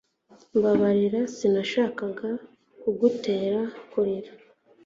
Mbabarira 0.57 1.19
Sinashakaga 1.35 2.29
kugutera 2.81 3.59
kurira 3.91 4.31